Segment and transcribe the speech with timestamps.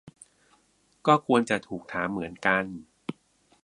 [1.07, 2.65] ก็ควรจะถูกถามเหมือนกัน